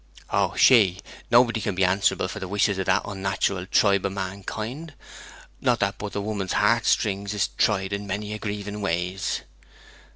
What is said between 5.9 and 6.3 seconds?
that the